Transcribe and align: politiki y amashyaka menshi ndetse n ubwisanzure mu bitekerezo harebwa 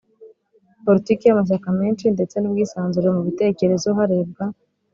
politiki 0.85 1.23
y 1.25 1.31
amashyaka 1.33 1.69
menshi 1.79 2.05
ndetse 2.15 2.35
n 2.39 2.43
ubwisanzure 2.49 3.07
mu 3.15 3.21
bitekerezo 3.27 3.87
harebwa 3.97 4.43